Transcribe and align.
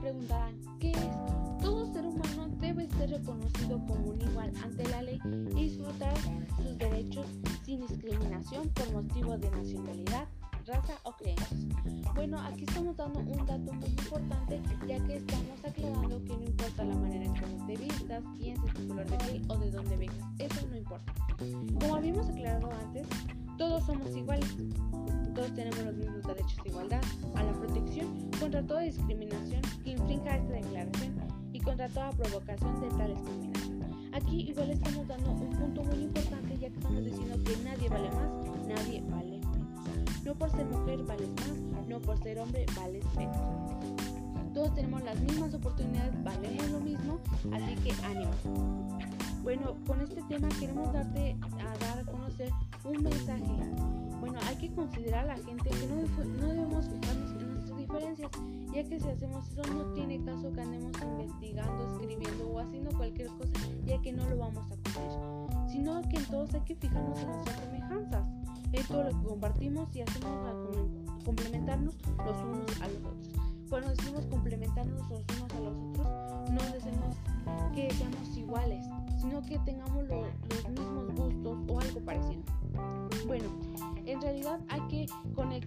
preguntarán, 0.00 0.54
¿qué 0.78 0.92
es? 0.92 1.62
Todo 1.62 1.92
ser 1.92 2.06
humano 2.06 2.48
debe 2.58 2.88
ser 2.88 3.10
reconocido 3.10 3.78
como 3.86 4.10
un 4.10 4.20
igual 4.20 4.52
ante 4.62 4.88
la 4.88 5.02
ley 5.02 5.20
y 5.24 5.68
disfrutar 5.68 6.14
sus 6.56 6.78
derechos 6.78 7.26
sin 7.64 7.86
discriminación 7.86 8.68
por 8.70 8.90
motivo 8.92 9.36
de 9.36 9.50
nacionalidad, 9.50 10.26
raza 10.66 10.94
o 11.04 11.12
creencias. 11.12 11.66
Bueno, 12.14 12.40
aquí 12.40 12.64
estamos 12.64 12.96
dando 12.96 13.20
un 13.20 13.46
dato 13.46 13.72
muy 13.72 13.88
importante 13.88 14.62
ya 14.88 14.98
que 15.04 15.16
estamos 15.16 15.64
aclarando 15.64 16.24
que 16.24 16.36
no 16.36 16.44
importa 16.44 16.84
la 16.84 16.96
manera 16.96 17.24
en 17.24 17.34
que 17.34 17.46
te 17.66 17.76
vistas, 17.84 18.24
pienses, 18.38 18.74
tu 18.74 18.88
color 18.88 19.06
de 19.06 19.16
piel 19.18 19.44
o 19.48 19.58
de 19.58 19.70
dónde 19.70 19.96
vengas, 19.96 20.28
eso 20.38 20.66
no 20.66 20.76
importa. 20.76 21.12
Como 21.80 21.94
habíamos 21.94 22.28
aclarado 22.28 22.70
antes, 22.84 23.06
todos 23.58 23.84
somos 23.84 24.16
iguales. 24.16 24.56
Todos 25.34 25.54
tenemos 25.54 25.78
los 25.84 25.94
mismos 25.94 26.26
derechos 26.26 26.56
de 26.64 26.70
igualdad 26.70 27.00
a 27.34 27.42
la 27.42 27.49
contra 28.50 28.66
toda 28.66 28.80
discriminación 28.80 29.62
que 29.84 29.90
infrinja 29.90 30.36
esta 30.36 30.52
declaración 30.54 31.14
y 31.52 31.60
contra 31.60 31.88
toda 31.88 32.10
provocación 32.10 32.80
de 32.80 32.88
tal 32.88 33.14
discriminación. 33.14 34.10
Aquí 34.12 34.40
igual 34.50 34.70
estamos 34.70 35.06
dando 35.06 35.30
un 35.30 35.50
punto 35.50 35.84
muy 35.84 36.02
importante 36.02 36.58
ya 36.58 36.68
que 36.68 36.74
estamos 36.74 37.04
diciendo 37.04 37.36
que 37.44 37.56
nadie 37.62 37.88
vale 37.88 38.10
más, 38.10 38.28
nadie 38.66 39.02
vale 39.08 39.38
menos. 39.38 40.24
No 40.24 40.34
por 40.34 40.50
ser 40.50 40.64
mujer 40.64 40.98
vales 41.04 41.28
más, 41.28 41.86
no 41.86 42.00
por 42.00 42.18
ser 42.18 42.40
hombre 42.40 42.66
vales 42.74 43.04
menos. 43.16 43.36
Todos 44.52 44.74
tenemos 44.74 45.00
las 45.04 45.20
mismas 45.20 45.54
oportunidades, 45.54 46.24
valemos 46.24 46.70
lo 46.70 46.80
mismo, 46.80 47.20
así 47.52 47.74
que 47.76 47.92
ánimo. 48.04 48.32
Bueno, 49.44 49.76
con 49.86 50.00
este 50.00 50.22
tema 50.22 50.48
queremos 50.58 50.92
darte 50.92 51.36
a 51.60 51.78
dar 51.86 52.00
a 52.00 52.04
conocer 52.04 52.50
un 52.82 53.00
mensaje. 53.00 53.44
Bueno, 54.18 54.40
hay 54.48 54.56
que 54.56 54.72
considerar 54.72 55.30
a 55.30 55.36
la 55.36 55.42
gente 55.44 55.70
que 55.70 55.86
no, 55.86 56.02
no 56.40 56.48
debemos 56.48 56.88
fijarnos 56.88 57.30
en 57.40 57.49
ya 58.72 58.84
que 58.84 59.00
si 59.00 59.08
hacemos 59.08 59.48
eso 59.48 59.62
no 59.74 59.92
tiene 59.92 60.22
caso 60.24 60.52
que 60.52 60.60
andemos 60.60 60.92
investigando, 61.02 61.92
escribiendo 61.92 62.48
o 62.48 62.58
haciendo 62.58 62.90
cualquier 62.96 63.28
cosa, 63.28 63.52
ya 63.84 64.00
que 64.00 64.12
no 64.12 64.28
lo 64.28 64.38
vamos 64.38 64.64
a 64.70 64.76
cumplir, 64.76 65.70
sino 65.70 66.00
que 66.02 66.16
en 66.16 66.24
todos 66.26 66.54
hay 66.54 66.60
que 66.60 66.76
fijarnos 66.76 67.18
en 67.18 67.26
nuestras 67.28 67.60
semejanzas, 67.60 68.24
en 68.72 68.86
todo 68.86 69.04
lo 69.04 69.10
que 69.10 69.28
compartimos 69.28 69.96
y 69.96 70.02
hacemos 70.02 70.46
a 70.46 71.24
complementarnos 71.24 71.96
los 72.18 72.36
unos 72.42 72.80
a 72.80 72.88
los 72.88 72.98
otros. 72.98 73.30
Cuando 73.68 73.90
decimos 73.90 74.26
complementarnos 74.26 75.10
los 75.10 75.22
unos 75.36 75.54
a 75.54 75.60
los 75.60 75.76
otros, 75.76 76.50
no 76.50 76.62
decimos 76.72 77.16
que 77.74 77.90
seamos 77.92 78.36
iguales, 78.36 78.86
sino 79.20 79.42
que 79.42 79.58
tengamos 79.60 80.04
los 80.08 80.26
mismos 80.70 81.14
gustos 81.14 81.58
o 81.68 81.80
algo 81.80 82.00
parecido. 82.00 82.42
Bueno, 83.26 83.48
en 84.06 84.20
realidad 84.20 84.60
hay 84.68 84.80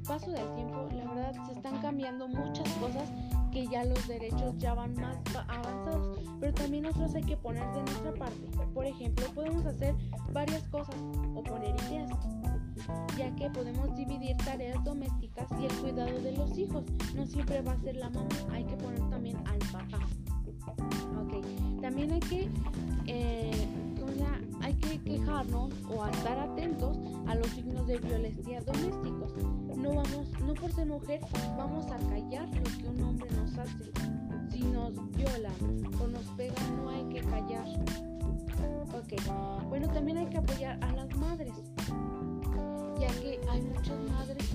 paso 0.00 0.30
del 0.30 0.54
tiempo, 0.54 0.88
la 0.92 1.04
verdad 1.12 1.46
se 1.46 1.52
están 1.52 1.80
cambiando 1.80 2.28
muchas 2.28 2.68
cosas 2.74 3.08
que 3.52 3.66
ya 3.66 3.84
los 3.84 4.08
derechos 4.08 4.56
ya 4.58 4.74
van 4.74 4.94
más 4.94 5.16
avanzados, 5.48 6.18
pero 6.40 6.54
también 6.54 6.84
nosotros 6.84 7.14
hay 7.14 7.22
que 7.22 7.36
poner 7.36 7.64
de 7.72 7.82
nuestra 7.82 8.14
parte. 8.14 8.40
Por 8.72 8.86
ejemplo, 8.86 9.26
podemos 9.34 9.64
hacer 9.66 9.94
varias 10.32 10.62
cosas 10.68 10.96
o 11.34 11.42
poner 11.42 11.74
ideas, 11.88 12.10
ya 13.18 13.34
que 13.36 13.50
podemos 13.50 13.94
dividir 13.94 14.36
tareas 14.38 14.82
domésticas 14.84 15.46
y 15.60 15.66
el 15.66 15.72
cuidado 15.74 16.18
de 16.20 16.32
los 16.32 16.56
hijos. 16.56 16.84
No 17.14 17.26
siempre 17.26 17.60
va 17.60 17.72
a 17.72 17.80
ser 17.80 17.96
la 17.96 18.08
mamá, 18.08 18.28
hay 18.50 18.64
que 18.64 18.76
poner 18.76 19.00
también 19.10 19.36
al 19.46 19.58
papá. 19.70 19.98
Ok, 21.20 21.80
también 21.82 22.12
hay 22.12 22.20
que 22.20 22.48
eh, 23.06 23.66
o 25.32 26.06
estar 26.08 26.38
atentos 26.38 26.98
a 27.26 27.34
los 27.34 27.46
signos 27.48 27.86
de 27.86 27.96
violencia 27.96 28.60
domésticos. 28.60 29.32
No 29.76 29.94
vamos, 29.94 30.28
no 30.46 30.52
por 30.52 30.70
ser 30.72 30.86
mujer, 30.86 31.20
vamos 31.56 31.86
a 31.86 31.96
callar 31.96 32.48
lo 32.48 32.62
que 32.62 32.88
un 32.88 33.02
hombre 33.02 33.28
nos 33.30 33.56
hace. 33.56 33.90
Si 34.50 34.60
nos 34.60 34.92
violan 35.16 35.54
o 36.02 36.06
nos 36.06 36.26
pegan, 36.36 36.76
no 36.76 36.90
hay 36.90 37.04
que 37.08 37.20
callar. 37.22 37.66
Ok, 38.92 39.68
bueno, 39.70 39.88
también 39.88 40.18
hay 40.18 40.26
que 40.26 40.36
apoyar 40.36 40.78
a 40.84 40.92
las 40.92 41.16
madres, 41.16 41.54
ya 43.00 43.08
que 43.08 43.40
hay 43.50 43.62
muchas 43.62 43.98
madres 44.10 44.51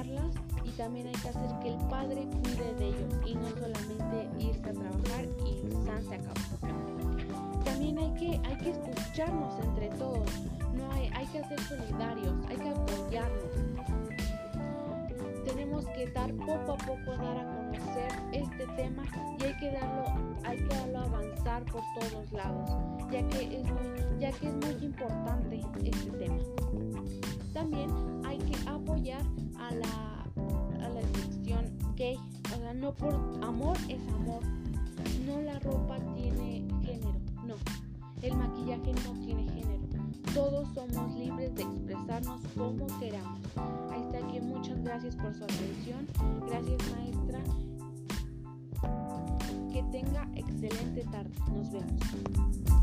apoyarlas 0.00 0.34
también 0.76 1.06
hay 1.06 1.14
que 1.14 1.28
hacer 1.28 1.58
que 1.60 1.68
el 1.68 1.78
padre 1.88 2.26
cuide 2.42 2.74
de 2.74 2.88
ellos 2.88 3.14
y 3.24 3.34
no 3.34 3.48
solamente 3.50 4.28
irse 4.38 4.70
a 4.70 4.72
trabajar 4.72 5.24
y 5.46 5.54
se 6.02 6.14
acabó. 6.14 7.64
También 7.64 7.98
hay 7.98 8.12
que, 8.14 8.40
hay 8.46 8.56
que 8.56 8.70
escucharnos 8.70 9.58
entre 9.60 9.88
todos, 9.90 10.28
no 10.74 10.90
hay, 10.92 11.08
hay 11.14 11.26
que 11.26 11.44
ser 11.44 11.60
solidarios, 11.60 12.34
hay 12.48 12.56
que 12.56 12.68
apoyarnos. 12.68 13.44
Tenemos 15.44 15.86
que 15.86 16.10
dar 16.10 16.32
poco 16.34 16.72
a 16.72 16.76
poco 16.76 17.16
dar 17.16 17.38
a 17.38 17.56
conocer 17.56 18.12
este 18.32 18.66
tema 18.76 19.04
y 19.38 19.44
hay 19.44 19.56
que 19.58 19.70
darlo, 19.70 20.04
hay 20.42 20.56
que 20.56 20.74
darlo 20.74 20.98
avanzar 20.98 21.64
por 21.64 21.82
todos 22.00 22.32
lados, 22.32 22.70
ya 23.10 23.26
que 23.28 23.60
es 23.60 23.64
muy, 23.64 24.18
ya 24.20 24.32
que 24.32 24.48
es 24.48 24.54
muy 24.54 24.84
importante 24.84 25.60
este 25.84 26.10
tema. 26.10 26.33
A 29.82 30.88
la 30.88 31.00
gay. 31.96 32.16
O 32.52 32.58
sea, 32.58 32.74
no 32.74 32.92
por 32.94 33.14
amor 33.42 33.76
es 33.88 34.00
amor. 34.12 34.42
No 35.26 35.40
la 35.40 35.58
ropa 35.60 35.98
tiene 36.14 36.66
género. 36.82 37.18
No. 37.46 37.54
El 38.22 38.36
maquillaje 38.36 38.92
no 38.92 39.12
tiene 39.24 39.48
género. 39.48 39.84
Todos 40.34 40.68
somos 40.74 41.14
libres 41.14 41.54
de 41.54 41.62
expresarnos 41.62 42.40
como 42.56 42.86
queramos. 42.98 43.40
Está 43.46 44.26
aquí. 44.26 44.40
Muchas 44.40 44.82
gracias 44.82 45.16
por 45.16 45.34
su 45.34 45.44
atención. 45.44 46.06
Gracias 46.48 46.78
maestra. 46.92 47.40
Que 49.72 49.82
tenga 49.92 50.28
excelente 50.34 51.04
tarde. 51.10 51.30
Nos 51.52 51.70
vemos. 51.70 52.73